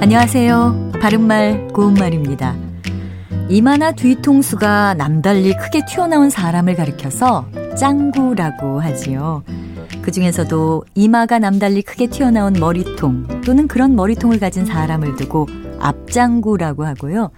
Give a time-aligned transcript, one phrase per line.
[0.00, 0.92] 안녕하세요.
[1.02, 2.54] 바른말 고운말입니다.
[3.48, 9.42] 이마나 뒤통수가 남달리 크게 튀어나온 사람을 가리켜서 짱구라고 하지요.
[10.00, 15.48] 그 중에서도 이마가 남달리 크게 튀어나온 머리통 또는 그런 머리통을 가진 사람을 두고
[15.80, 17.32] 앞짱구라고 하고요.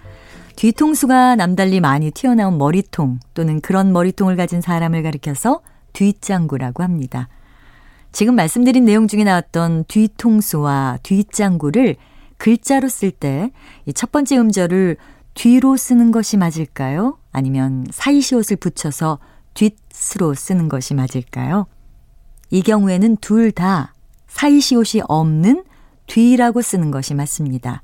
[0.55, 5.61] 뒤통수가 남달리 많이 튀어나온 머리통 또는 그런 머리통을 가진 사람을 가리켜서
[5.93, 7.27] 뒷짱구라고 합니다.
[8.11, 11.95] 지금 말씀드린 내용 중에 나왔던 뒤통수와 뒷짱구를
[12.41, 13.51] 글자로 쓸 때
[13.85, 14.97] 이 첫 번째 음절을
[15.35, 17.19] 뒤로 쓰는 것이 맞을까요?
[17.31, 19.19] 아니면 사이시옷을 붙여서
[19.53, 21.67] 뒷스로 쓰는 것이 맞을까요?
[22.49, 23.93] 이 경우에는 둘 다
[24.27, 25.63] 사이시옷이 없는
[26.07, 27.83] 뒤라고 쓰는 것이 맞습니다.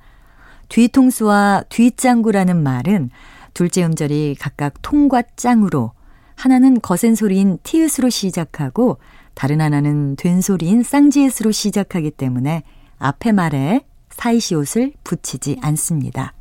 [0.69, 3.11] 뒤통수와 뒷장구라는 말은
[3.53, 5.91] 둘째 음절이 각각 통과 짱으로
[6.35, 8.97] 하나는 거센 소리인 티읕으로 시작하고
[9.35, 12.63] 다른 하나는 된 소리인 쌍지읒으로 시작하기 때문에
[12.97, 13.85] 앞에 말에
[14.17, 16.33] 사이시 옷을 붙이지 않습니다.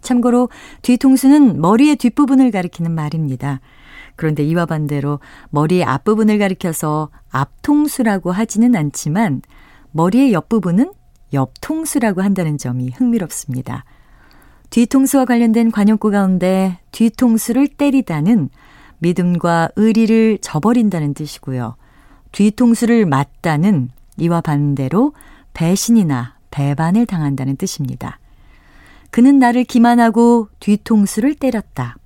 [0.00, 0.48] 참고로
[0.82, 3.60] 뒤통수는 머리의 뒷부분을 가리키는 말입니다.
[4.16, 9.42] 그런데 이와 반대로 머리의 앞부분을 가리켜서 앞통수라고 하지는 않지만
[9.92, 10.92] 머리의 옆부분은
[11.32, 13.84] 옆통수라고 한다는 점이 흥미롭습니다.
[14.70, 18.48] 뒤통수와 관련된 관용구 가운데 뒤통수를 때리다는
[18.98, 21.76] 믿음과 의리를 저버린다는 뜻이고요.
[22.32, 25.12] 뒤통수를 맞다는 이와 반대로
[25.52, 28.20] 배신이나 배반을 당한다는 뜻입니다.
[29.10, 31.96] 그는 나를 기만하고 뒤통수를 때렸다.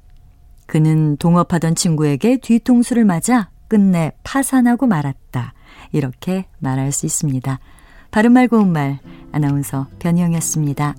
[0.66, 5.52] 그는 동업하던 친구에게 뒤통수를 맞아 끝내 파산하고 말았다.
[5.92, 7.58] 이렇게 말할 수 있습니다.
[8.10, 9.00] 바른말 고운말
[9.32, 10.94] 아나운서 변희영이었습니다.